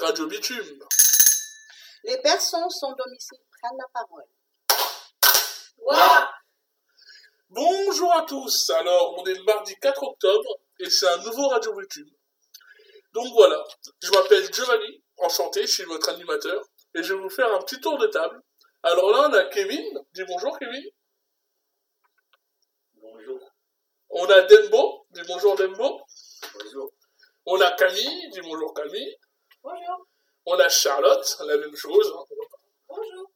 [0.00, 0.78] Radio Bitume.
[2.04, 4.24] Les personnes sans domicile prennent la parole.
[7.50, 8.70] Bonjour à tous.
[8.70, 12.10] Alors, on est le mardi 4 octobre et c'est un nouveau Radio Bitume.
[13.12, 13.64] Donc voilà,
[14.02, 16.62] je m'appelle Giovanni, enchanté, je suis votre animateur
[16.94, 18.40] et je vais vous faire un petit tour de table.
[18.82, 19.98] Alors là, on a Kevin.
[20.12, 20.84] Dis bonjour, Kevin.
[22.94, 23.40] Bonjour.
[24.10, 25.06] On a Dembo.
[25.10, 26.00] Dis bonjour, Dembo.
[26.54, 26.92] Bonjour.
[27.46, 28.30] On a Camille.
[28.30, 29.16] Dis bonjour, Camille.
[29.68, 30.06] Bonjour.
[30.46, 32.14] On a Charlotte, la même chose.
[32.16, 32.24] hein.
[32.88, 33.30] Bonjour.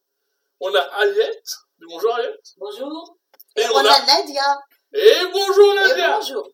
[0.61, 1.57] On a Aliette.
[1.79, 2.53] Bonjour, Aliette.
[2.57, 3.17] Bonjour.
[3.57, 3.93] Et on on a...
[3.93, 4.59] a Nadia.
[4.95, 6.19] Et bonjour, Et Nadia.
[6.19, 6.49] bonjour.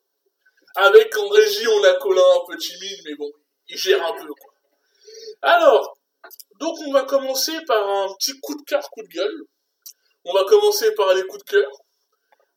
[0.75, 3.31] Avec en régie, on a Colin un peu timide, mais bon,
[3.69, 4.53] il gère un peu, quoi.
[5.43, 5.97] Alors,
[6.59, 9.43] donc on va commencer par un petit coup de cœur, coup de gueule.
[10.25, 11.71] On va commencer par les coups de cœur.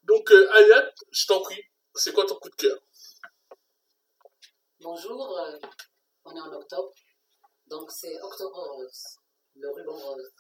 [0.03, 1.62] Donc, euh, Ayat, je t'en prie,
[1.93, 2.77] c'est quoi ton coup de cœur?
[4.79, 5.59] Bonjour, euh,
[6.26, 6.91] on est en octobre,
[7.71, 9.17] donc c'est Octobre Rose,
[9.55, 10.32] le ruban rose.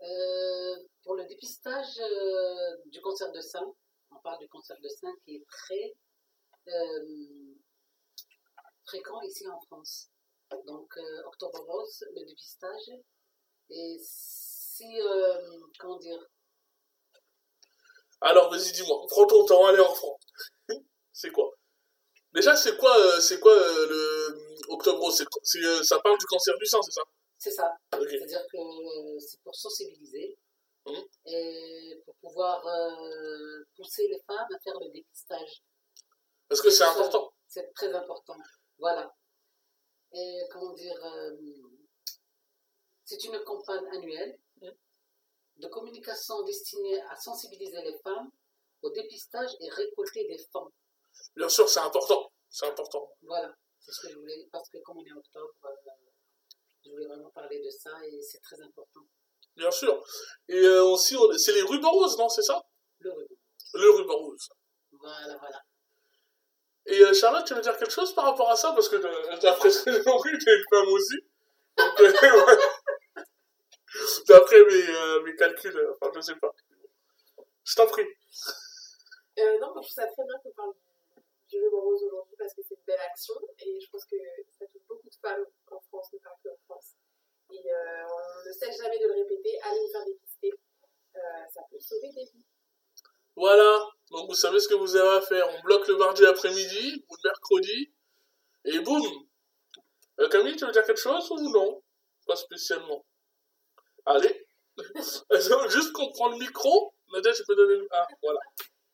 [0.00, 3.66] Euh, pour le dépistage euh, du cancer de sein,
[4.12, 5.92] on parle du cancer de sein qui est très
[6.68, 7.54] euh,
[8.86, 10.08] fréquent ici en France.
[10.66, 12.90] Donc Octobre Rose, le dépistage,
[13.70, 14.98] et si,
[15.78, 16.26] comment dire,
[18.20, 20.18] Alors, vas-y, dis-moi, prends ton temps, allez, enfant.
[21.12, 21.52] c'est quoi?
[22.32, 25.16] Déjà, c'est quoi, euh, c'est quoi euh, le Octobre Rose?
[25.16, 27.02] C'est- c'est, euh, Ça parle du cancer du sein, c'est ça?
[27.38, 27.76] C'est ça.
[27.92, 30.38] C'est-à-dire que c'est pour sensibiliser
[30.86, 31.02] Mhm.
[31.26, 32.62] et pour pouvoir
[33.76, 35.62] pousser les femmes à faire le dépistage.
[36.48, 37.32] Parce que c'est important.
[37.48, 38.36] C'est très important.
[38.78, 39.12] Voilà.
[40.12, 41.00] Et comment dire,
[43.04, 44.72] c'est une campagne annuelle Mhm.
[45.56, 48.30] de communication destinée à sensibiliser les femmes
[48.82, 50.70] au dépistage et récolter des fonds.
[51.36, 52.32] Bien sûr, c'est important.
[52.48, 53.10] C'est important.
[53.22, 53.54] Voilà.
[53.78, 55.68] C'est ce que je voulais, parce que comme on est en octobre, euh,
[56.84, 59.00] je voulais vraiment parler de ça et c'est très important.
[59.56, 60.02] Bien sûr.
[60.48, 62.62] Et euh, aussi, c'est les rubans roses, non C'est ça?
[62.98, 63.34] Le ruban.
[63.74, 64.48] Le ruban rose.
[64.92, 65.62] Voilà, voilà.
[66.86, 68.72] Et euh, Charlotte, tu veux dire quelque chose par rapport à ça?
[68.72, 68.96] Parce que
[69.40, 71.16] d'après ce que j'ai compris, tu es une femme aussi.
[74.28, 76.52] D'après mes, euh, mes calculs, euh, enfin, je sais pas.
[77.64, 78.06] Je t'en prie.
[79.38, 80.72] Euh, non, moi, je trouve ça très bien qu'on parle
[81.50, 84.16] du ruban rose aujourd'hui parce que c'est une belle action et je pense que
[84.58, 86.94] ça touche beaucoup de femmes en France, mais pas que en France.
[87.52, 90.52] Et euh, on ne cesse jamais de le répéter, allez vous faire dépister,
[91.16, 91.20] euh,
[91.52, 92.44] ça peut sauver des vies.
[93.36, 93.88] Voilà.
[94.10, 95.48] Donc, vous savez ce que vous avez à faire.
[95.56, 97.92] On bloque le mardi après-midi ou le mercredi.
[98.64, 99.02] Et boum
[100.18, 101.82] Euh, Camille, tu veux dire quelque chose ou non?
[102.26, 103.04] Pas spécialement.
[104.04, 104.46] Allez.
[105.70, 106.92] Juste qu'on prend le micro.
[107.12, 107.88] Nadia, tu peux donner le...
[107.92, 108.40] Ah, voilà.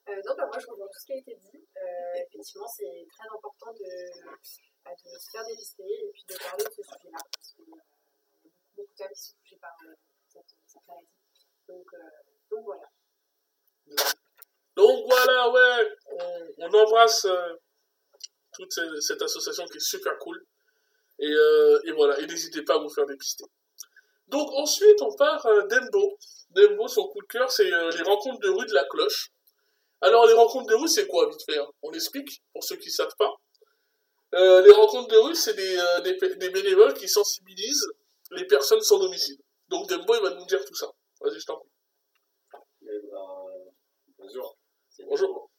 [0.09, 1.56] Euh, non, bah, moi je rejoins tout ce qui a été dit.
[2.37, 6.65] Euh, effectivement, c'est très important de, euh, de se faire dépister et puis de parler
[6.65, 7.83] de ce sujet-là parce qu'il a
[8.45, 9.95] beaucoup, de qui sont touchées par euh,
[10.29, 11.09] cette, maladie.
[11.69, 11.99] Donc, euh,
[12.51, 12.89] donc voilà.
[14.77, 15.97] Donc voilà, ouais,
[16.59, 17.55] on, embrasse euh,
[18.53, 20.45] toute ce- cette association qui est super cool.
[21.19, 23.45] Et, euh, voilà, et n'hésitez pas à vous faire dépister.
[24.29, 26.19] Donc ensuite, on part euh, d'Embo.
[26.51, 29.31] Dembo, son coup de cœur, c'est euh, les rencontres de rue de la cloche.
[30.01, 31.69] Alors les rencontres de rue, c'est quoi, vite fait hein?
[31.83, 33.35] On explique, pour ceux qui ne savent pas.
[34.35, 37.89] Euh, les rencontres de rue, c'est des, euh, des, bénévoles qui sensibilisent
[38.33, 39.39] les personnes sans domicile.
[39.69, 40.93] Donc Dembo, il va nous dire tout ça.
[41.21, 41.71] Vas-y, je t'en prie.
[42.89, 43.71] Euh,
[44.19, 44.59] bonjour.
[45.07, 45.51] Bonjour.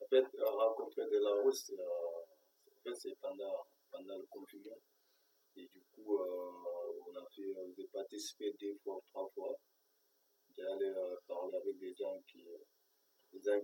[0.00, 4.78] En fait, la rencontre de la rue, c'est euh, pendant, pendant le confinement.
[5.56, 9.56] Et du coup, on a fait, euh, j'ai participé deux fois, trois fois.
[10.56, 10.92] D'aller
[11.26, 12.44] parler avec des gens qui,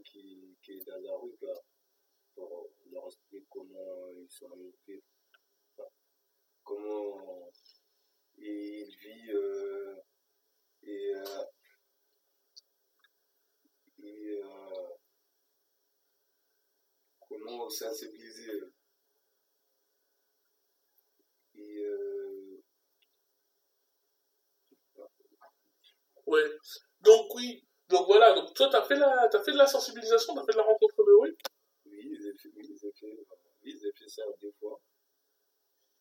[0.05, 1.37] qui, qui sont dans la rue,
[2.35, 4.51] pour leur expliquer comment ils sont
[5.77, 5.89] enfin,
[6.65, 7.51] comment
[8.37, 9.97] ils vivent euh,
[10.83, 11.45] et, euh,
[14.03, 14.89] et euh,
[17.29, 18.63] comment sensibiliser
[21.55, 22.63] et euh,
[26.27, 26.45] Ouais.
[27.01, 27.68] Donc oui.
[27.91, 28.33] Donc voilà.
[28.35, 30.97] Donc toi, t'as fait la, t'as fait de la sensibilisation, t'as fait de la rencontre
[31.05, 31.37] de rue.
[31.87, 33.19] oui, j'ai fait, oui, j'ai fait,
[33.63, 34.81] oui, j'ai fait ça deux fois.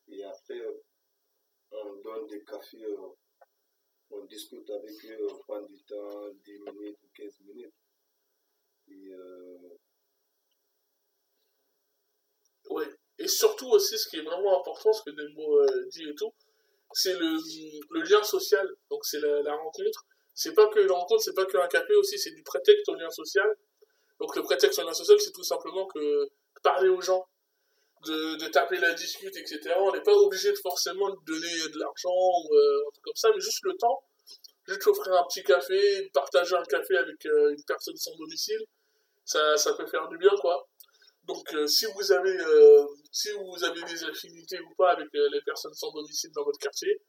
[0.07, 0.81] Et après, euh,
[1.71, 3.09] on donne des cafés, euh,
[4.11, 7.73] on discute avec eux, on prend du temps, 10 minutes ou 15 minutes.
[8.89, 9.77] Et euh,
[12.69, 12.87] Ouais.
[13.19, 16.31] Et surtout aussi, ce qui est vraiment important, ce que Dembo euh, dit et tout,
[16.93, 17.37] c'est le,
[17.91, 18.67] le lien social.
[18.89, 20.05] Donc c'est la, la rencontre.
[20.41, 22.95] C'est pas que la rencontre, c'est pas que un café aussi, c'est du prétexte au
[22.95, 23.49] lien social.
[24.19, 26.29] Donc le prétexte au lien social, c'est tout simplement que
[26.63, 27.23] parler aux gens.
[28.05, 29.59] de, de taper la discute, etc.
[29.79, 33.29] On n'est pas obligé de forcément donner de l'argent ou euh, un truc comme ça,
[33.33, 34.03] mais juste le temps.
[34.67, 38.61] Juste offrir un petit café, partager un café avec euh, une personne sans domicile,
[39.25, 40.67] ça, ça peut faire du bien, quoi.
[41.23, 45.41] Donc, euh, si vous avez euh, si vous avez des affinités ou pas avec les
[45.41, 47.01] personnes sans domicile dans votre quartier,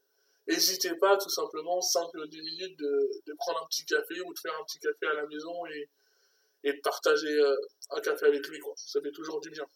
[0.49, 4.33] n'hésitez pas tout simplement 5 ou 10 minutes de, de prendre un petit café ou
[4.33, 5.89] de faire un petit café à la maison et,
[6.65, 7.56] et de partager euh,
[7.91, 8.73] un café avec lui, quoi.
[8.77, 9.67] Ça fait toujours du bien.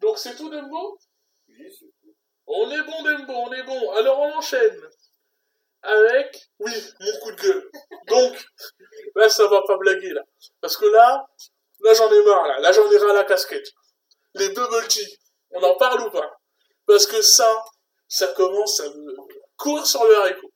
[0.00, 0.98] Donc, c'est tout, Dembo?
[1.48, 2.14] Oui, c'est tout.
[2.46, 3.90] On est bon, Dembo, on est bon.
[3.92, 4.80] Alors, on enchaîne
[5.82, 7.70] avec, oui, mon coup de gueule.
[8.08, 8.46] Donc,
[9.14, 10.22] là, ça va pas blaguer, là.
[10.60, 11.26] Parce que là,
[11.80, 12.60] là, j'en ai marre, là.
[12.60, 13.68] Là, j'en ai ras la casquette.
[14.34, 15.18] Les bubble tea,
[15.50, 16.40] on en parle ou pas?
[16.86, 17.62] Parce que ça,
[18.08, 19.14] ça commence à me
[19.56, 20.52] courir sur le haricot.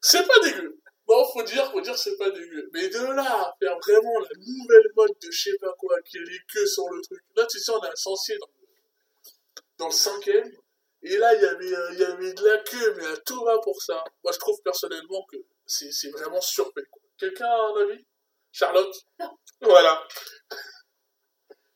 [0.00, 0.78] C'est pas dégueu.
[1.06, 2.70] Bon, faut dire, faut dire, c'est pas dégueu.
[2.72, 6.18] Mais de là à faire vraiment la nouvelle mode de je sais pas quoi, qui
[6.18, 7.20] est les queues sur le truc.
[7.36, 8.50] Là, tu sais, on est à Sancier dans,
[9.78, 10.52] dans le cinquième.
[11.02, 13.42] Et là, il y avait, euh, il y avait de la queue, mais à tout
[13.44, 14.04] va pour ça.
[14.22, 15.36] Moi, je trouve personnellement que
[15.66, 16.82] c'est c'est vraiment quoi.
[17.18, 18.04] Quelqu'un a un avis?
[18.52, 18.94] Charlotte?
[19.60, 20.06] Voilà.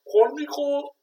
[0.04, 0.94] Prends le micro.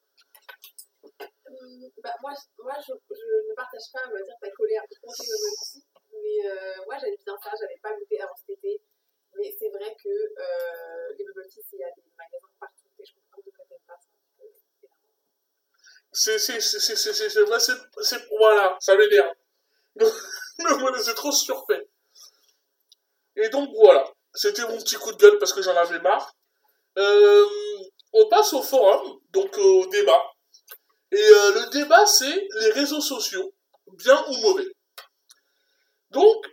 [2.04, 5.22] Bah, moi, je- moi je, je ne partage pas, on va dire, ta colère contre
[5.22, 5.84] les bubble tea.
[6.12, 7.52] Mais euh, moi, j'aime bien ça.
[7.60, 8.81] J'avais pas goûté avant cet été.
[9.38, 12.90] Mais c'est vrai que euh, les bubble tea, il y a des magasins partout.
[13.00, 14.00] Et je comprends quoi t'aimes pas.
[14.40, 14.58] énervant.
[16.13, 19.34] C'est, c'est, c'est, c'est, c'est, c'est, vrai, c'est, c'est- voilà, ça m'énerve.
[21.06, 21.88] C'est trop surfait.
[23.36, 26.34] Et donc voilà, c'était mon petit coup de gueule parce que j'en avais marre.
[26.98, 27.46] Euh,
[28.14, 30.24] on passe au forum, donc au débat.
[31.12, 33.54] Et euh, le débat, c'est les réseaux sociaux,
[33.94, 34.68] bien ou mauvais.
[36.12, 36.46] Donc,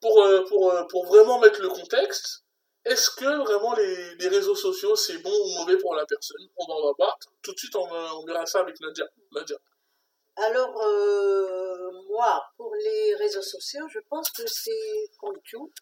[0.00, 2.42] pour, euh, pour, euh, pour vraiment mettre le contexte,
[2.84, 6.46] est-ce que vraiment les, les réseaux sociaux, c'est bon ou mauvais pour la personne?
[6.56, 7.18] On en va voir.
[7.42, 9.06] Tout de suite, on, verra ça avec Nadia.
[9.32, 9.56] Nadia.
[10.36, 10.74] Alors,
[12.08, 15.72] moi, pour les réseaux sociaux, je pense que c'est comme tout.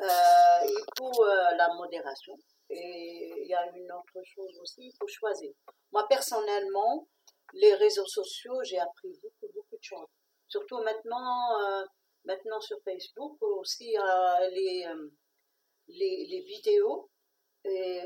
[0.00, 2.36] Il faut la modération.
[2.70, 5.52] Et il y a une autre chose aussi, il faut choisir.
[5.92, 7.06] Moi, personnellement,
[7.54, 10.08] les réseaux sociaux, j'ai appris beaucoup, beaucoup de choses.
[10.48, 11.84] Surtout maintenant, euh,
[12.24, 15.08] maintenant sur Facebook, aussi euh, les, euh,
[15.88, 17.10] les, les vidéos.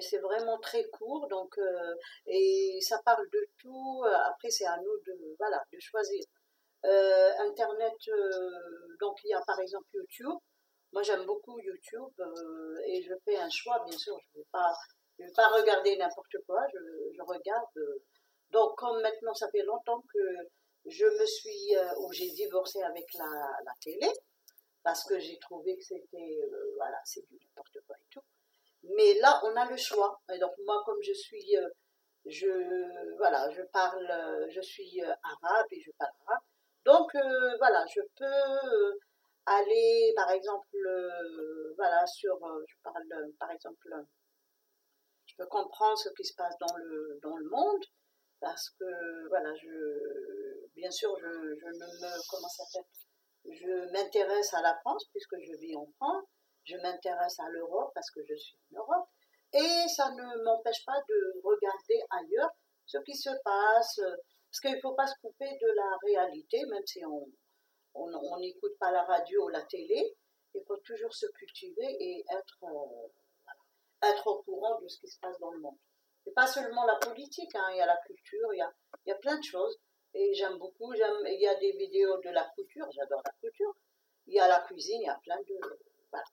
[0.01, 1.95] C'est vraiment très court, donc euh,
[2.27, 4.03] et ça parle de tout.
[4.25, 6.25] Après, c'est à nous de voilà de choisir.
[6.83, 7.93] Internet,
[9.01, 10.39] donc il y a par exemple YouTube.
[10.93, 12.19] Moi, j'aime beaucoup YouTube
[12.87, 14.17] et je fais un choix, bien sûr.
[14.33, 14.73] Je ne vais pas,
[15.37, 16.63] pas regarder n'importe quoi.
[16.73, 16.79] Je,
[17.15, 18.01] je regarde.
[18.53, 20.49] Donc, comme maintenant, ça fait longtemps que
[20.87, 24.09] je me suis euh, ou j'ai divorcé avec la, télé
[24.83, 28.23] parce que j'ai trouvé que c'était euh, voilà, c'est du n'importe quoi et tout.
[28.83, 30.21] Mais là, on a le choix.
[30.33, 31.69] Et donc, moi, comme je suis, euh,
[32.27, 36.43] je, voilà, je parle, je suis arabe et je parle arabe.
[36.85, 37.13] Donc,
[37.59, 38.99] voilà, je peux
[39.47, 40.79] aller, par exemple,
[41.77, 43.89] voilà, sur, je parle, par exemple,
[45.27, 47.85] je peux comprendre ce qui se passe dans le, dans le monde
[48.41, 52.89] parce que, voilà, je, bien sûr, je, ne me, comment ça s'appelle,
[53.45, 56.25] je m'intéresse à la France puisque je vis en France.
[56.65, 59.09] Je m'intéresse à l'Europe parce que je suis en Europe,
[59.55, 62.51] et ça ne m'empêche pas de regarder ailleurs
[62.87, 66.87] ce qui se passe, parce qu'il ne faut pas se couper de la réalité, même
[66.87, 70.15] si on n'écoute pas la radio ou la télé,
[70.55, 75.19] il faut toujours se cultiver et être, euh, être au courant de ce qui se
[75.21, 75.79] passe dans le monde.
[76.27, 78.73] Et pas seulement la politique, hein, il y a la culture, il y a,
[79.07, 79.79] il y a plein de choses,
[80.15, 83.75] et j'aime beaucoup, j'aime, il y a des vidéos de la couture, j'adore la couture,
[84.27, 85.59] il y a la cuisine, il y a plein de...
[86.11, 86.27] Voilà.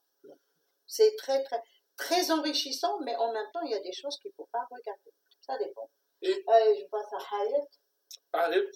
[0.85, 1.61] C'est très, très,
[1.95, 4.65] très enrichissant, mais en même temps, il y a des choses qu'il ne faut pas
[4.69, 5.11] regarder.
[5.41, 5.89] Ça dépend.
[6.21, 7.67] Et- Euh, je passe à Hayat.
[8.33, 8.75] Arrête.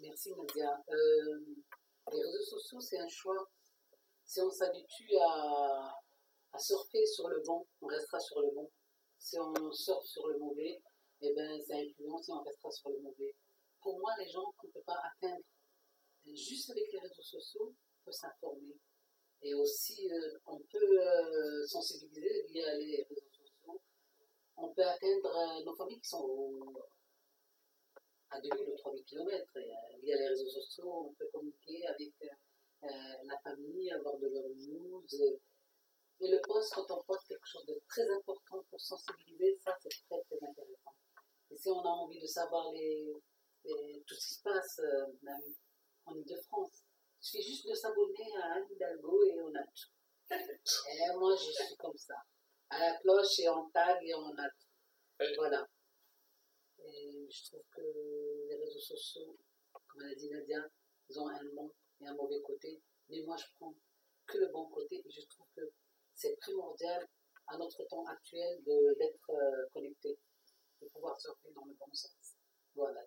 [0.00, 0.76] Merci Nadia.
[0.90, 1.38] Euh,
[2.12, 3.48] les réseaux sociaux, c'est un choix.
[4.24, 5.94] Si on s'habitue à,
[6.52, 8.68] à surfer sur le bon, on restera sur le bon.
[9.22, 10.82] Si on surfe sur le mauvais,
[11.20, 13.34] eh ben, ça influence et on restera sur le mauvais.
[13.80, 15.44] Pour moi, les gens qu'on ne peut pas atteindre
[16.26, 18.76] juste avec les réseaux sociaux, on peut s'informer.
[19.42, 23.80] Et aussi, euh, on peut euh, sensibiliser via les réseaux sociaux.
[24.56, 26.74] On peut atteindre euh, nos familles qui sont
[28.30, 29.56] à 2000 ou 3000 km.
[29.56, 32.26] Et, euh, via les réseaux sociaux, on peut communiquer avec euh,
[32.84, 32.88] euh,
[33.24, 35.06] la famille, avoir de leurs news.
[36.22, 39.90] Et le poste, quand on poste quelque chose de très important pour sensibiliser, ça c'est
[40.08, 40.94] très très intéressant.
[41.50, 43.12] Et si on a envie de savoir les,
[43.64, 45.42] les- tout ce qui se passe, euh, même
[46.06, 46.84] en Ile-de-France,
[47.20, 49.90] il suffit juste de s'abonner à Anne Hidalgo et on a tout.
[50.90, 52.14] Et moi je suis comme ça.
[52.70, 55.26] À la cloche et on tag et on a tout.
[55.36, 55.66] Voilà.
[56.84, 57.80] Et je trouve que
[58.48, 59.36] les réseaux sociaux,
[59.72, 60.60] comme elle a dit Nadia,
[61.08, 62.80] ils ont un bon et un mauvais côté.
[63.08, 63.74] Mais moi, je prends
[64.26, 65.62] que le bon côté et je trouve que
[66.14, 67.06] c'est primordial
[67.48, 70.18] à notre temps actuel d'être euh, connecté,
[70.80, 72.36] de pouvoir surfer dans le bon sens.
[72.74, 73.00] Voilà.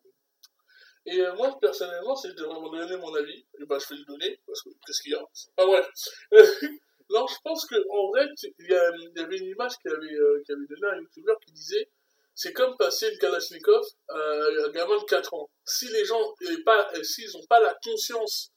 [1.07, 3.99] Et euh, moi, personnellement, si je devrais me donner mon avis, et ben, je vais
[3.99, 5.23] le donner, parce que qu'est-ce qu'il y a?
[5.57, 5.87] Ah bref.
[7.09, 8.27] non, je pense qu'en vrai,
[8.59, 8.73] il y,
[9.19, 11.89] avait une image qui avait, euh, qui avait donné un youtubeur qui disait
[12.33, 15.49] c'est comme passer une Kalachnikov à un gamin de 4 ans.
[15.63, 18.51] Si les gens n'ont pas, s'ils n'ont pas la conscience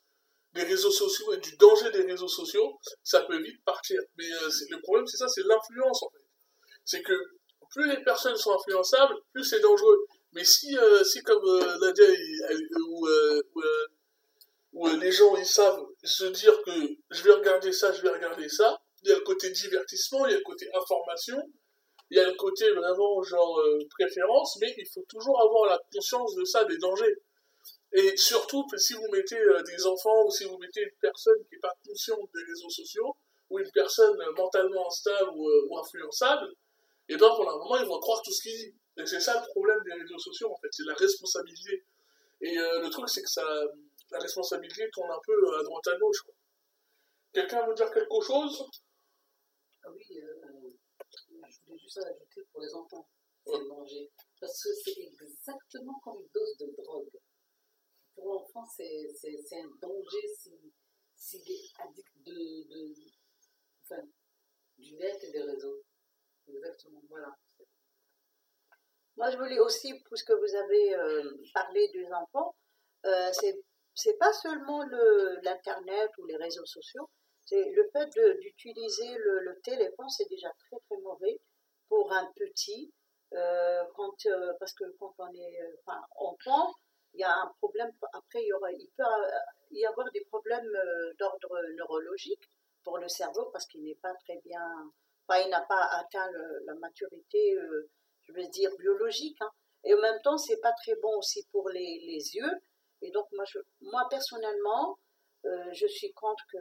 [0.58, 4.00] des réseaux sociaux et du danger des réseaux sociaux, ça peut vite partir.
[4.16, 6.24] Mais euh, le problème, c'est ça, c'est l'influence en fait.
[6.84, 7.14] C'est que
[7.70, 10.06] plus les personnes sont influençables, plus c'est dangereux.
[10.32, 13.42] Mais si, euh, si comme euh, Nadia euh,
[14.72, 16.70] ou, les gens ils savent se dire que
[17.10, 20.32] je vais regarder ça, je vais regarder ça, il y a le côté divertissement, il
[20.32, 21.40] y a le côté information,
[22.10, 23.60] il y a le côté vraiment genre
[23.90, 27.16] préférence, mais il faut toujours avoir la conscience de ça, des dangers.
[27.92, 31.54] Et surtout, si vous mettez euh, des enfants ou si vous mettez une personne qui
[31.54, 33.16] n'est pas consciente des réseaux sociaux,
[33.50, 36.52] ou une personne euh, mentalement instable ou, euh, ou influençable,
[37.08, 38.74] et ben pour un moment, ils vont croire tout ce qu'il dit.
[38.98, 41.82] Et c'est ça le problème des réseaux sociaux, en fait, c'est la responsabilité.
[42.40, 43.44] Et euh, le truc, c'est que ça,
[44.10, 46.22] la responsabilité tourne un peu à droite à gauche.
[47.32, 48.64] Quelqu'un veut dire quelque chose?
[49.84, 50.70] Ah oui, euh,
[51.18, 53.08] je voulais juste ajouter pour les enfants,
[53.46, 54.10] c'est le danger.
[54.40, 57.08] Parce que c'est exactement comme une dose de drogue.
[58.18, 60.72] Pour l'enfant, c'est c'est- c'est un danger s'il
[61.16, 62.32] s'il est addict de,
[62.68, 62.94] de,
[63.84, 64.02] enfin,
[64.78, 65.82] du net et des réseaux.
[66.48, 67.36] Exactement, voilà.
[69.16, 72.54] Moi, je voulais aussi, puisque vous avez euh, parlé des enfants,
[73.06, 73.54] euh, c'est
[73.94, 77.10] c'est pas seulement le- l'internet ou les réseaux sociaux,
[77.44, 78.08] c'est le fait
[78.40, 81.40] d'utiliser le, téléphone, c'est déjà très très mauvais
[81.88, 82.92] pour un petit,
[83.34, 86.72] euh, quand euh, parce que quand on est enfin, enfant,
[87.14, 87.90] il y a un problème.
[88.12, 89.38] Après, il y aura, il peut euh,
[89.72, 92.50] y avoir des problèmes euh, d'ordre neurologique
[92.84, 94.92] pour le cerveau parce qu'il n'est pas très bien,
[95.26, 96.30] enfin, il n'a pas atteint
[96.66, 97.54] la maturité.
[97.56, 97.90] euh,
[98.24, 99.38] je veux dire, biologique.
[99.40, 99.50] hein.
[99.84, 102.52] Et en même temps, c'est pas très bon aussi pour les, les yeux.
[103.00, 104.98] Et donc, moi, je, moi personnellement,
[105.72, 106.58] je suis contre que,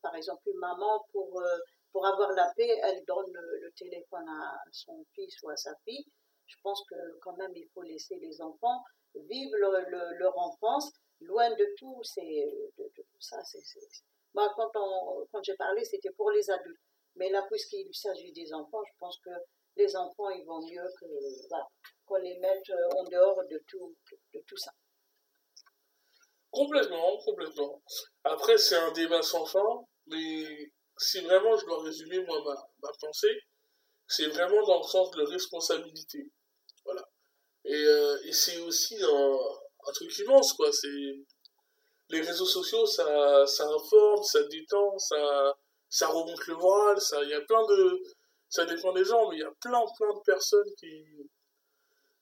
[0.00, 1.42] par exemple, une maman, pour,
[1.90, 6.06] pour avoir la paix, elle donne le téléphone à son fils ou à sa fille.
[6.46, 8.82] Je pense que quand même, il faut laisser les enfants
[9.14, 10.90] vivre le- le- leur enfance
[11.20, 12.00] loin de tout.
[12.02, 12.22] C'est,
[12.78, 13.80] de, de- ça, c'est, c'est-
[14.34, 16.80] quand, on- quand j'ai parlé, c'était pour les adultes.
[17.16, 19.30] Mais là, puisqu'il s'agit des enfants, je pense que
[19.76, 21.06] les enfants, ils vont mieux que
[21.48, 21.68] voilà,
[22.06, 23.94] qu'on les mette euh, en dehors de tout,
[24.34, 24.72] de tout ça.
[26.50, 27.82] Complètement, complètement.
[28.24, 32.92] Après, c'est un débat sans fin, mais si vraiment je dois résumer, moi, ma, ma
[33.00, 33.34] pensée,
[34.06, 36.30] c'est vraiment dans le sens de responsabilité.
[36.84, 37.08] Voilà.
[37.64, 40.72] Et, euh, et c'est aussi un, truc immense, quoi.
[40.72, 41.18] C'est
[42.10, 45.56] les réseaux sociaux, ça, ça informe, ça détend, ça,
[45.88, 48.02] ça remonte le moral, ça, il y a plein de,
[48.48, 51.04] ça dépend des gens, mais il y a plein, plein de personnes qui,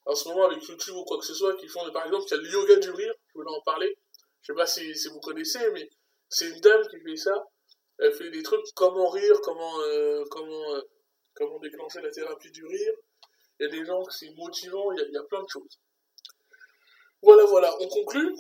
[0.04, 2.30] en ce moment avec YouTube ou quoi que ce soit, qui font, par exemple, il
[2.30, 3.96] y a le yoga du rire, je voulais en parler.
[4.42, 5.88] Je sais pas si, si vous connaissez, mais
[6.28, 7.48] c'est une dame qui fait ça.
[7.98, 10.82] Elle fait des trucs comment rire, comment, euh, comment, euh,
[11.34, 12.94] comment déclencher la thérapie du rire.
[13.60, 15.78] Il y a des gens qui c'est motivant, il y, a, plein de choses.
[17.20, 18.34] Voilà, voilà, on conclut?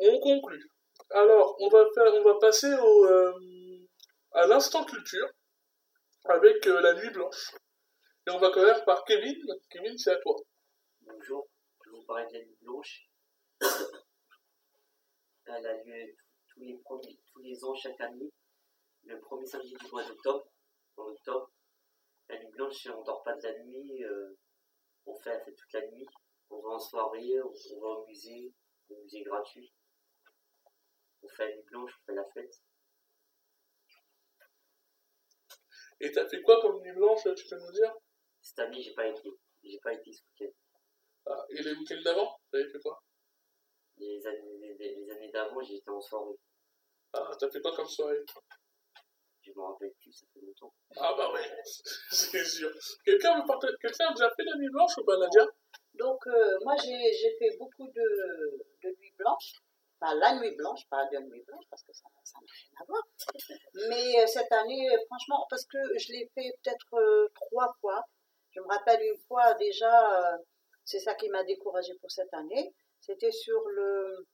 [0.00, 0.72] On conclut.
[1.10, 3.32] Alors, on va, faire, on va passer au, euh,
[4.32, 5.28] à l'instant culture
[6.24, 7.54] avec euh, la nuit blanche.
[8.26, 9.36] Et on va commencer par Kevin.
[9.70, 10.34] Kevin, c'est à toi.
[11.02, 11.46] Bonjour,
[11.84, 13.08] je vous parler de la nuit blanche.
[15.46, 16.12] Elle a lieu
[16.48, 18.32] tous les, premiers, tous les ans, chaque année,
[19.04, 20.44] le premier samedi du mois d'octobre.
[20.96, 21.52] En octobre,
[22.28, 24.36] la nuit blanche, on ne dort pas de la nuit, euh,
[25.06, 26.06] on fait la fête toute la nuit,
[26.50, 28.52] on va en soirée, on, on va au musée,
[28.90, 29.72] au musée gratuit.
[31.22, 32.62] On fait la nuit blanche, on fait la fête.
[36.00, 37.92] Et t'as fait quoi comme nuit blanche, tu peux nous dire?
[38.42, 39.30] Cette année, j'ai pas été.
[39.64, 40.52] J'ai pas été ce week-end.
[41.26, 43.02] ah, Et les week-ends d'avant, t'avais fait quoi?
[43.96, 46.36] Les années, les, les années d'avant, j'étais en soirée.
[47.12, 48.22] Ah, t'as fait quoi comme soirée?
[49.46, 50.74] Je me rappelle plus, ça fait longtemps.
[50.96, 51.48] Ah bah ouais,
[52.10, 52.70] c'est sûr.
[53.04, 55.46] Quelqu'un veut partager- Quelqu'un a déjà fait la nuit blanche ou pas, Nadia?
[55.94, 58.08] Donc, euh, moi, j'ai j'ai fait beaucoup de,
[58.82, 59.52] de nuits blanches.
[60.00, 62.84] Enfin, la nuit blanche, pas de nuit blanche, parce que ça ça n'a rien à
[62.86, 63.02] voir.
[63.88, 68.04] Mais euh, cette année, franchement, parce que je l'ai fait peut-être euh, trois fois.
[68.50, 70.38] Je me rappelle une fois déjà, euh,
[70.84, 72.74] c'est ça qui m'a découragée pour cette année.
[73.00, 74.26] C'était sur le,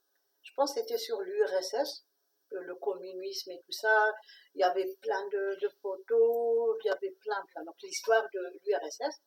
[0.42, 2.04] je pense que c'était sur l'URSS,
[2.60, 4.12] le communisme et tout ça.
[4.54, 7.64] Il y avait plein de, photos, il y avait plein, plein.
[7.64, 9.20] Donc, l'histoire de l'URSS.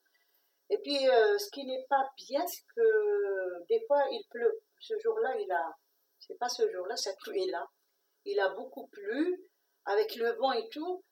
[0.70, 4.60] Et puis, euh, ce qui n'est pas bien, c'est que des fois, il pleut.
[4.80, 5.76] Ce jour-là, il a,
[6.20, 7.68] c'est pas ce jour-là, cette nuit-là,
[8.26, 9.40] il a beaucoup plu,
[9.86, 11.04] avec le vent et tout.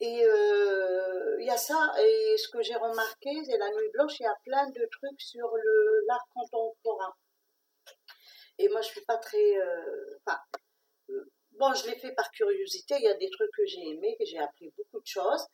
[0.00, 4.18] Et euh, il y a ça, et ce que j'ai remarqué, c'est la nuit blanche,
[4.18, 5.50] il y a plein de trucs sur
[6.06, 7.14] l'art contemporain.
[8.58, 10.38] Et moi, je suis pas très, euh, enfin,
[11.60, 12.96] bon, je l'ai fait par curiosité.
[12.98, 15.46] Il y a des trucs que j'ai aimés, que j'ai appris beaucoup de choses.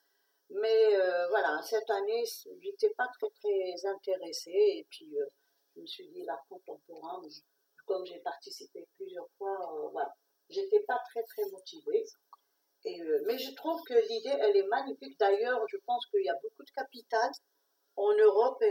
[0.48, 2.24] Mais euh, voilà, cette année,
[2.62, 4.50] j'étais pas très très intéressée.
[4.78, 5.26] Et puis, euh,
[5.74, 7.20] je me suis dit, l'art contemporain,
[7.84, 10.14] comme j'ai participé plusieurs fois, euh, voilà,
[10.48, 12.04] j'étais pas très très motivée.
[12.84, 15.18] Et, mais je trouve que l'idée, elle est magnifique.
[15.18, 17.32] D'ailleurs, je pense qu'il y a beaucoup de capitales
[17.96, 18.62] en Europe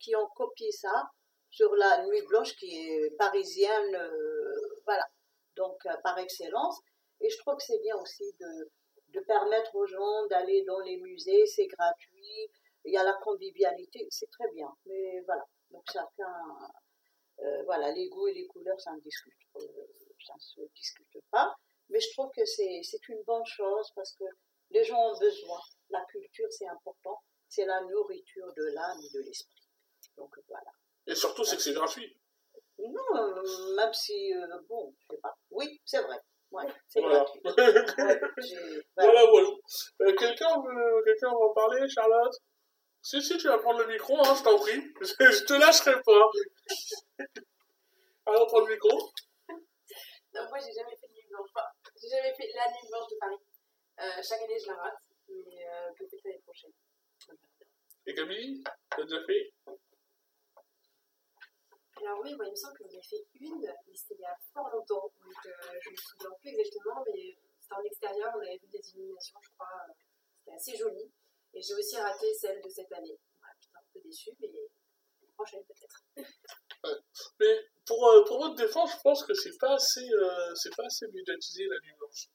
[0.00, 1.10] qui ont copié ça
[1.50, 4.10] sur la nuit blanche qui est parisienne,
[4.86, 5.04] voilà,
[5.58, 6.80] donc euh, par excellence.
[7.20, 8.70] Et je trouve que c'est bien aussi de,
[9.08, 12.50] de permettre aux gens d'aller dans les musées, c'est gratuit,
[12.84, 14.70] il y a la convivialité, c'est très bien.
[14.86, 16.34] Mais voilà, donc chacun,
[17.40, 19.60] euh, voilà, les goûts et les couleurs, ça ne discute, euh,
[20.26, 21.54] ça ne se discute pas.
[21.90, 24.24] Mais je trouve que c'est c'est une bonne chose parce que
[24.70, 25.60] les gens ont besoin.
[25.90, 27.18] La culture, c'est important.
[27.48, 29.68] C'est la nourriture de l'âme et de l'esprit.
[30.16, 30.70] Donc voilà.
[31.06, 32.14] Et surtout, c'est que c'est gratuit.
[32.78, 35.34] Non, euh, même si, euh, bon, je sais pas.
[35.50, 36.16] Oui, c'est vrai.
[36.50, 37.26] Ouais, c'est Voilà.
[37.44, 37.56] voilà.
[38.96, 39.48] voilà, voilà.
[40.02, 42.34] Euh, quelqu'un veut, quelqu'un veut en parler, Charlotte?
[43.02, 44.82] Si, si, tu vas prendre le micro, hein, je t'en prie.
[45.00, 46.30] Je, je te lâcherai pas.
[48.26, 48.90] Alors, prends le micro.
[50.34, 51.48] Non, moi, j'ai jamais fait de nuit blanche.
[51.54, 51.66] Enfin,
[52.00, 53.38] j'ai jamais fait la nuit blanche de Paris.
[54.00, 54.94] Euh, chaque année, je la rate,
[55.28, 56.70] mais euh, peut-être l'année prochaine.
[58.06, 59.52] Et Camille, t'as déjà fait?
[62.00, 64.24] Alors oui, moi, il me semble que j'en ai fait une, mais c'était il y
[64.24, 65.10] a fort longtemps.
[65.20, 65.50] Donc, euh,
[65.82, 69.50] je me souviens plus exactement, mais c'était en extérieur, on avait vu des illuminations, je
[69.56, 69.68] crois.
[69.88, 69.92] euh,
[70.38, 71.10] C'était assez joli.
[71.54, 73.18] Et j'ai aussi raté celle de cette année.
[73.40, 76.02] Voilà, J'étais un peu déçue, mais l'année prochaine peut-être.
[77.40, 80.08] Mais pour, euh, pour votre défense, je pense que c'est pas assez,
[80.54, 82.28] c'est pas assez médiatisé la nuit blanche.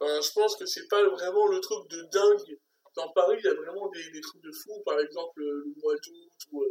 [0.00, 2.58] Je pense que c'est pas vraiment le truc de dingue.
[2.94, 5.94] Dans Paris, il y a vraiment des, trucs de fou, par exemple le, le mois
[5.94, 6.64] d'août ou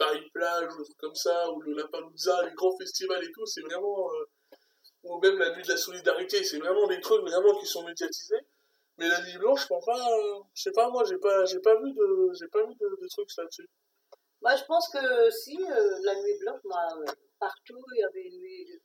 [0.00, 3.32] euh, Paris plage ou des trucs comme ça, ou le Lapalooza, les grands festivals et
[3.32, 3.46] tout.
[3.46, 4.24] C'est vraiment euh,
[5.04, 6.42] ou même la nuit de la solidarité.
[6.44, 8.40] C'est vraiment des trucs vraiment qui sont médiatisés.
[8.98, 9.84] Mais la nuit blanche, je pense
[10.54, 13.68] je sais pas, moi, j'ai pas, pas vu de, pas vu de, trucs là-dessus.
[14.40, 18.22] Moi, je pense que si, euh, la nuit blanche, moi, euh, partout, il y avait
[18.22, 18.80] une nuit.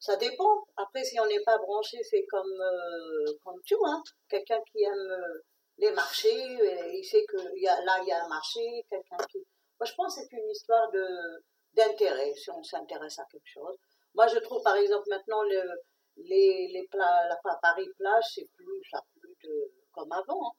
[0.00, 0.64] Ça dépend.
[0.76, 3.80] Après, si on n'est pas branché, c'est comme, euh, comme tout.
[3.86, 4.02] Hein.
[4.28, 5.42] Quelqu'un qui aime
[5.78, 6.58] les marchés,
[6.92, 8.84] il sait que là, il y a un marché.
[8.90, 9.38] Quelqu'un qui.
[9.80, 11.06] Moi, je pense que c'est une histoire de
[11.74, 13.76] d'intérêt, si on s'intéresse à quelque chose.
[14.14, 15.62] Moi, je trouve, par exemple, maintenant, le,
[16.18, 20.46] les, les plats, la, enfin, Paris plage, c'est plus, ça plus de, comme avant.
[20.48, 20.52] hein.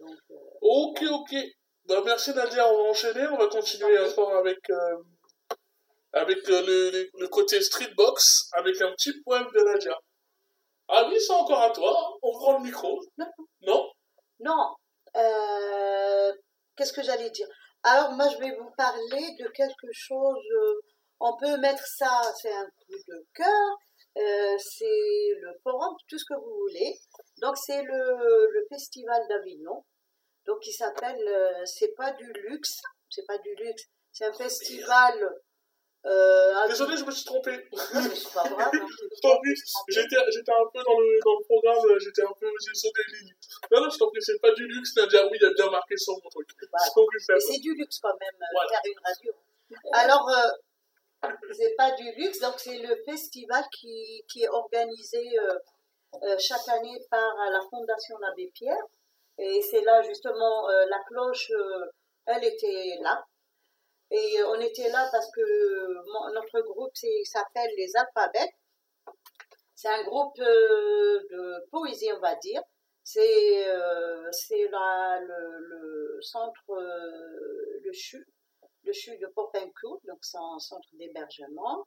[0.00, 1.34] Donc, euh, Ok, ok.
[1.84, 4.96] Bah, merci Nadia, on va enchaîner, on va continuer encore avec, euh,
[6.14, 9.98] avec euh, le, le, côté streetbox, avec un petit poème de Nadia.
[10.88, 12.98] Ah oui, c'est encore à toi, on prend le micro.
[13.18, 13.26] Non.
[13.60, 13.90] Non?
[14.40, 14.74] Non.
[16.76, 17.48] Qu'est-ce que j'allais dire?
[17.86, 20.44] Alors, moi, je vais vous parler de quelque chose.
[20.62, 20.80] euh,
[21.20, 23.78] on peut mettre ça, c'est un coup de cœur.
[24.18, 26.94] euh, c'est le forum, tout ce que vous voulez.
[27.40, 29.84] Donc, c'est le, le festival d'Avignon.
[30.46, 31.26] Donc, il s'appelle.
[31.28, 32.80] euh, c'est pas du luxe.
[33.10, 33.84] C'est pas du luxe.
[34.12, 35.14] C'est un festival.
[36.06, 37.50] Euh, à- Désolé, je me suis trompé.
[37.94, 38.70] Non, mais c'est pas grave.
[38.72, 38.86] hein.
[39.12, 39.54] Je t'en prie,
[39.88, 43.00] j'étais, j'étais un peu dans le, dans le programme, euh, j'étais un peu, j'ai sauté
[43.12, 43.34] les lignes.
[43.72, 45.96] Non, non, je t'en prie, c'est pas du luxe, Nadia, oui, il a bien marqué
[45.96, 46.48] sur mon truc.
[46.70, 47.40] Voilà.
[47.40, 48.68] C'est du luxe quand même, euh, Voilà.
[48.70, 49.32] faire une radio.
[49.92, 55.58] Alors, euh, c'est pas du luxe, donc c'est le festival qui, qui est organisé euh,
[56.22, 58.82] euh, chaque année par la Fondation l'Abbé Pierre.
[59.38, 61.86] Et c'est là justement, euh, la cloche, euh,
[62.26, 63.24] elle était là.
[64.10, 65.42] Et on était là parce que
[66.34, 68.52] notre groupe s'appelle les Alphabets.
[69.74, 72.62] C'est un groupe euh, de poésie, on va dire.
[73.02, 74.30] C'est euh,
[74.70, 78.26] la- le, centre, euh, le CHU,
[78.84, 81.86] le CHU de Popincourt, donc c'est un centre d'hébergement,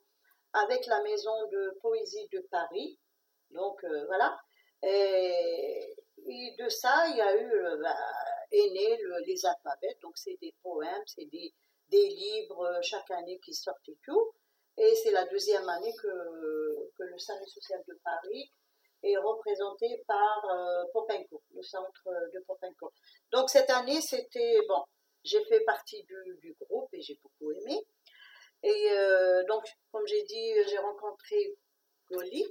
[0.52, 2.98] avec la maison de poésie de Paris.
[3.50, 4.38] Donc euh, voilà.
[4.82, 5.94] Et,
[6.58, 7.50] de ça, il y a eu,
[7.82, 7.96] bah,
[8.52, 9.96] est né le- les alphabets.
[10.02, 11.52] Donc c'est des poèmes, c'est des,
[11.90, 14.32] des livres euh, chaque année qui sortent et tout.
[14.76, 16.08] Et c'est la deuxième année que,
[16.96, 18.50] que le Salut social de Paris
[19.02, 22.92] est représenté par euh, Popincourt, le centre de Popincourt.
[23.32, 24.82] Donc cette année, c'était, bon,
[25.24, 27.78] j'ai fait partie du, du groupe et j'ai beaucoup aimé.
[28.62, 31.56] Et euh, donc, comme j'ai dit, j'ai rencontré
[32.10, 32.46] Goli.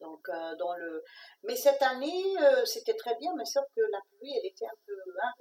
[0.00, 1.02] Donc, euh, dans le...
[1.44, 4.98] Mais cette année, euh, c'était très bien, mais sauf que la pluie, elle était peu...
[5.22, 5.32] hein,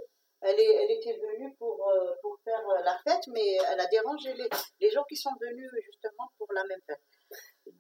[0.42, 3.88] Elle, est, elle était venue pour, euh, pour faire euh, la fête, mais elle a
[3.88, 7.02] dérangé les, les gens qui sont venus justement pour la même fête.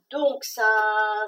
[0.09, 1.25] Donc, ça,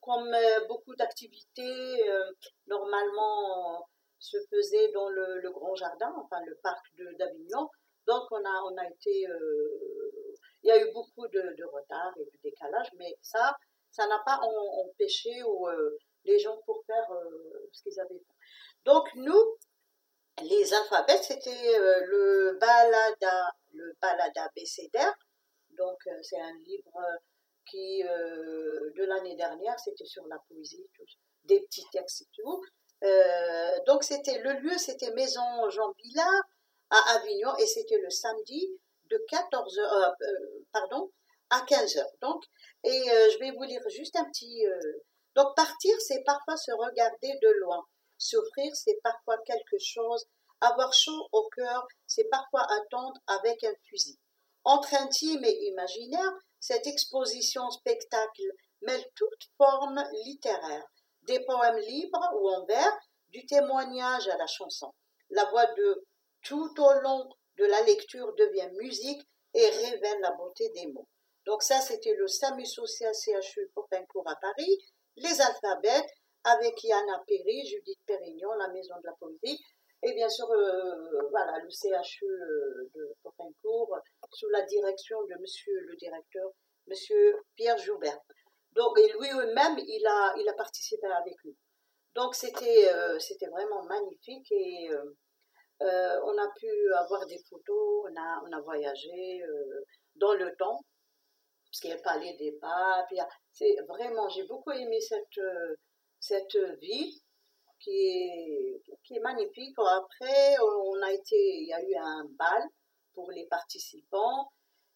[0.00, 2.30] comme euh, beaucoup d'activités, euh,
[2.66, 6.84] normalement, se faisaient dans le, grand jardin, enfin le parc
[7.18, 7.68] d'Avignon.
[8.06, 9.28] Donc, on a, on a été.
[9.28, 13.56] euh, il y a eu beaucoup de, retard et de décalage, mais ça,
[13.92, 17.08] ça n'a pas empêché euh, les gens pour faire
[17.72, 18.34] ce qu'ils avaient fait.
[18.84, 19.56] Donc, nous,
[20.42, 24.50] les alphabets, c'était euh, le balada, le balada.
[25.70, 27.16] Donc, euh, c'est un livre euh,
[27.70, 30.86] qui, de l'année dernière, c'était sur la poésie,
[31.44, 32.64] des petits textes et tout.
[33.86, 36.42] Donc, c'était le lieu, c'était Maison Jean Villard
[36.90, 38.68] à Avignon et c'était le samedi
[39.10, 41.10] de 14h, euh, euh, pardon,
[41.50, 42.04] à 15h.
[42.20, 42.42] Donc,
[42.84, 44.64] et je vais vous lire juste un petit.
[45.34, 47.84] donc, partir, c'est parfois se regarder de loin.
[48.18, 50.26] S'offrir, c'est parfois quelque chose.
[50.60, 54.18] Avoir chaud au cœur, c'est parfois attendre avec un fusil.
[54.64, 58.42] Entre intime et imaginaire, cette exposition spectacle
[58.82, 60.86] mêle toutes formes littéraires,
[61.22, 64.92] des poèmes libres ou en vers, du témoignage à la chanson.
[65.30, 66.04] La voix de
[66.42, 67.28] tout au long
[67.58, 69.22] de la lecture devient musique
[69.54, 71.08] et révèle la beauté des mots.
[71.46, 74.78] Donc ça, c'était le SAMU social CHU Popincourt à Paris,
[75.16, 76.06] les alphabets
[76.44, 79.60] avec Yana Perry, Judith Pérignon, la Maison de la Poésie,
[80.02, 83.98] et bien sûr, euh, voilà, le CHU euh, de Popincourt,
[84.32, 86.50] sous la direction de monsieur le directeur,
[86.86, 88.18] monsieur Pierre Joubert.
[88.72, 91.56] Donc, et lui-même, il a, il a participé avec nous.
[92.14, 93.18] Donc, c'était euh,
[93.50, 94.88] vraiment magnifique et
[95.80, 99.42] on a pu avoir des photos, on a, on a voyagé
[100.16, 100.80] dans le temps,
[101.64, 103.08] parce qu'il y a le palais des papes.
[103.52, 105.40] C'est vraiment, j'ai beaucoup aimé cette,
[106.20, 107.14] cette ville
[107.80, 109.76] qui est, qui est magnifique.
[109.78, 112.68] Après, on a été, il y a eu un bal
[113.14, 114.50] pour les participants.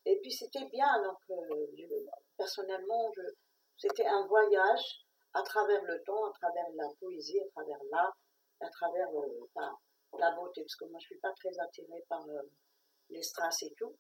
[0.05, 1.03] Et puis c'était bien.
[1.03, 1.67] Donc, euh,
[2.37, 3.23] personnellement, je,
[3.77, 8.17] c'était un voyage à travers le temps, à travers la poésie, à travers l'art,
[8.61, 9.69] à travers euh,
[10.19, 10.63] la beauté.
[10.63, 12.43] Parce que moi, je suis pas très attirée par euh,
[13.11, 13.97] les strass et tout.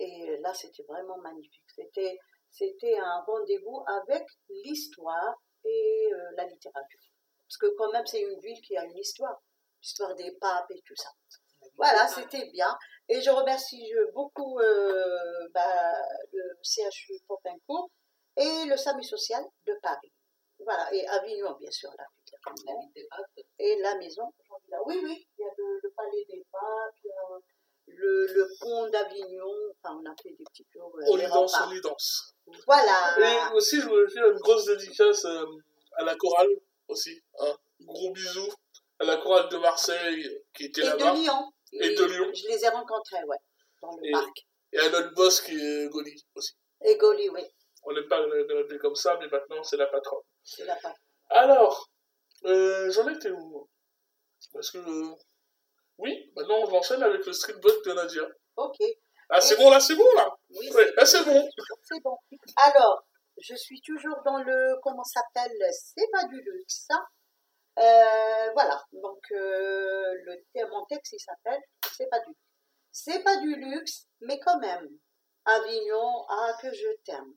[0.00, 1.64] Et là, c'était vraiment magnifique.
[1.68, 2.18] C'était,
[2.50, 7.00] c'était un rendez-vous avec l'histoire et euh, la littérature.
[7.46, 9.42] Parce que quand même, c'est une ville qui a une histoire.
[9.82, 11.10] L'histoire des papes et tout ça.
[11.76, 12.76] Voilà, c'était bien.
[13.08, 15.92] Et je remercie beaucoup euh, bah,
[16.32, 17.90] le CHU Popincourt
[18.36, 20.12] et le SAMU social de Paris.
[20.60, 23.24] Voilà, et Avignon, bien sûr, la ville d'Avignon.
[23.58, 24.32] Et la maison.
[24.86, 27.38] Oui, oui, il y a le, le palais des papes, il y a
[27.96, 29.52] le, le pont d'Avignon.
[29.82, 30.92] Enfin, on a fait des petits tours.
[30.98, 32.34] euh, On y danse, on y danse.
[32.66, 33.16] Voilà.
[33.50, 35.44] Et aussi, je voulais faire une grosse dédicace euh,
[35.96, 36.48] à la chorale
[36.88, 37.22] aussi.
[37.40, 37.56] Hein.
[37.80, 38.52] Gros bisous
[39.00, 41.12] à la chorale de Marseille qui était Et là-bas.
[41.12, 41.52] de Lyon.
[41.72, 42.30] Et de Lyon.
[42.34, 43.36] Je les ai rencontrés, ouais,
[43.82, 44.46] dans le Et- parc.
[44.72, 46.52] Et à notre boss qui est Goli aussi.
[46.84, 47.42] Et Goli, oui,
[47.84, 50.22] On n'aime pas le le l'appeler comme ça, mais maintenant c'est la patronne.
[50.42, 50.94] c'est la part.
[51.30, 51.88] Alors,
[52.44, 53.68] euh, j'en étais où
[54.52, 54.78] Parce que.
[54.78, 55.14] euh,
[55.98, 58.22] Oui, maintenant on enchaîne avec le streetbug de Nadia.
[58.56, 58.76] Ok,
[59.30, 61.48] Ah, c'est bon là, c'est bon là oui, Ouais, là c'est bon
[61.82, 62.16] c'est bon.
[62.56, 63.04] Alors,
[63.40, 66.86] je suis toujours dans le, comment ça s'appelle, c'est pas du luxe.
[66.90, 67.04] hein.
[67.78, 71.60] Euh, voilà, donc euh, le, thème- mon texte il s'appelle
[71.96, 72.40] C'est pas du luxe.
[72.92, 74.88] C'est pas du luxe, mais quand même.
[75.46, 77.34] Avignon, ah que je t'aime.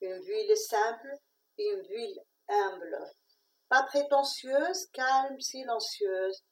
[0.00, 1.12] Une ville simple,
[1.58, 2.98] une ville humble.
[3.68, 6.42] Pas prétentieuse, calme, silencieuse.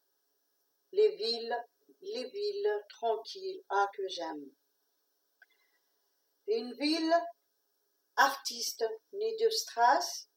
[0.94, 1.64] Les villes,
[2.02, 4.48] les villes tranquilles, ah que j'aime.
[6.46, 7.14] Une ville
[8.14, 10.28] artiste née de strass,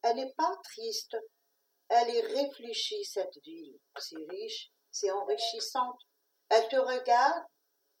[0.00, 1.14] elle n'est pas triste,
[1.88, 3.78] elle est réfléchie cette ville.
[3.98, 6.00] C'est riche, c'est enrichissante.
[6.48, 7.44] Elle te regarde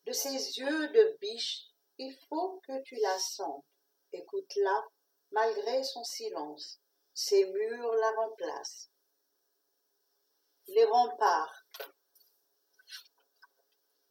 [0.06, 1.66] de ses yeux de biche.
[1.98, 3.66] Il faut que tu la sentes.
[4.12, 4.82] Écoute-la
[5.32, 6.80] malgré son silence.
[7.12, 8.90] Ses murs la remplacent.
[10.68, 11.67] Les remparts.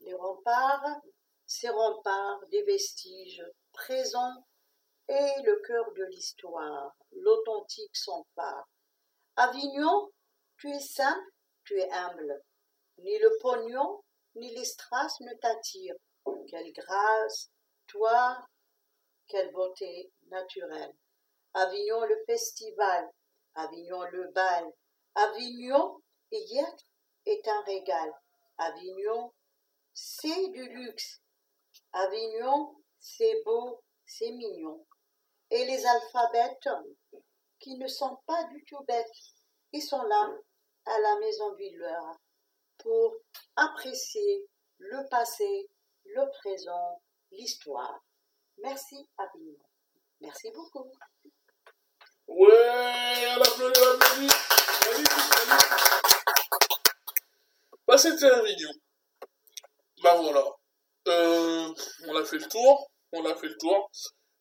[0.07, 1.01] Les remparts,
[1.45, 3.43] ces remparts des vestiges
[3.73, 4.45] présents
[5.09, 8.69] et le cœur de l'histoire, l'authentique s'empare.
[9.35, 10.09] Avignon,
[10.55, 11.29] tu es simple,
[11.65, 12.41] tu es humble.
[12.99, 14.01] Ni le pognon,
[14.35, 15.97] ni les strass ne t'attirent.
[16.47, 17.51] Quelle grâce,
[17.87, 18.47] toi,
[19.27, 20.93] quelle beauté naturelle.
[21.53, 23.11] Avignon le festival,
[23.55, 24.71] Avignon le bal.
[25.15, 26.85] Avignon, être
[27.25, 28.13] est un régal.
[28.57, 29.33] Avignon,
[29.97, 31.23] c'est du luxe.
[31.91, 34.85] Avignon, c'est beau, c'est mignon.
[35.49, 36.69] Et les alphabètes,
[37.59, 39.07] qui ne sont pas du tout bêtes,
[39.71, 40.29] ils sont là,
[40.85, 42.19] à la maison Villeur.
[42.77, 43.15] pour
[43.55, 45.67] apprécier le passé,
[46.05, 47.99] le présent, l'histoire.
[48.59, 49.57] Merci Avignon.
[50.21, 50.91] Merci beaucoup.
[52.27, 54.29] Ouais, on applaudit.
[54.85, 56.07] Magnifique, magnifique.
[57.87, 58.73] Bah, c'était Avignon.
[60.03, 60.45] Bah voilà.
[61.07, 61.73] Euh,
[62.07, 62.91] on a fait le tour.
[63.13, 63.89] On a fait le tour.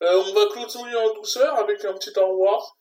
[0.02, 2.76] Euh, on va clôturer en douceur avec un petit au revoir.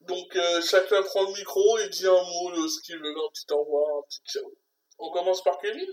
[0.00, 3.30] Donc euh, chacun prend le micro et dit un mot de ce qu'il veut, un
[3.32, 4.52] petit au revoir, un petit ciao.
[4.98, 5.88] On commence par Kevin.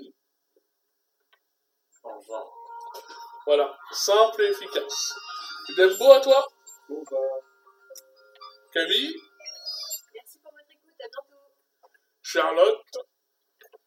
[2.04, 2.46] Au revoir.
[3.46, 5.14] Voilà, simple et efficace.
[5.78, 6.48] Dembo à toi.
[6.90, 7.18] Bon, bah,
[8.74, 9.16] Camille,
[10.14, 11.92] Merci pour votre écoute, à bientôt.
[12.22, 12.82] Charlotte,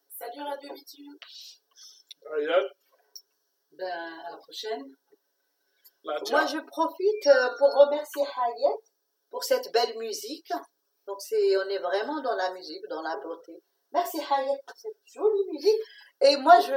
[0.09, 1.17] Salut Radio Bitume.
[3.71, 3.87] Ben,
[4.27, 4.83] à la prochaine.
[6.03, 8.75] Moi, je profite euh, pour remercier Hayet
[9.29, 10.51] pour cette belle musique.
[11.07, 13.53] Donc, c'est, on est vraiment dans la musique, dans la beauté.
[13.91, 15.79] Merci Hayet pour cette jolie musique.
[16.21, 16.73] Et moi, je,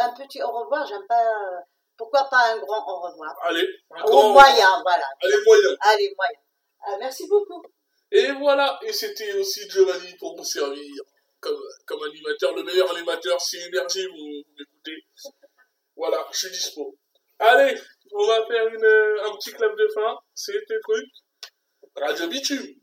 [0.00, 1.58] un petit au revoir, j'aime pas, euh,
[1.96, 3.34] pourquoi pas un grand au revoir?
[3.42, 5.06] Allez, un Au grand- moyen, voilà.
[5.22, 5.76] Allez, moyen.
[5.80, 6.38] Allez, moyen.
[6.88, 7.62] Euh, merci beaucoup.
[8.10, 11.02] Et voilà, et c'était aussi Giovanni pour vous servir
[11.44, 15.06] comme, comme animateur, le meilleur animateur, si énergie, vous, vous m'écoutez.
[15.94, 16.96] Voilà, je suis dispo.
[17.38, 17.78] Allez,
[18.12, 21.06] on va faire une, euh, un petit clap de fin, c'était truc.
[21.96, 22.74] Radio Bitume.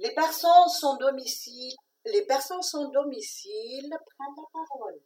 [0.00, 5.00] Les personnes sans domicile, les personnes sans domicile prennent la parole.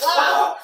[0.00, 0.56] Waouh